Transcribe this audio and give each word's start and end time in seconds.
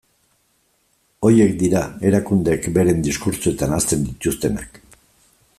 Horiek 1.27 1.53
dira 1.59 1.83
erakundeek 2.11 2.67
beren 2.79 3.07
diskurtsoetan 3.09 3.77
ahazten 3.79 4.11
dituztenak. 4.11 4.85